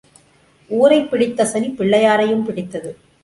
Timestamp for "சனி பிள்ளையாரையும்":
1.45-2.43